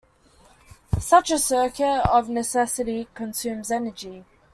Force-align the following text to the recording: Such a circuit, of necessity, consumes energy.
Such 0.99 1.29
a 1.29 1.37
circuit, 1.37 2.01
of 2.11 2.27
necessity, 2.27 3.07
consumes 3.13 3.69
energy. 3.69 4.25